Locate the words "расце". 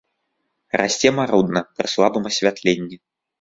0.81-1.09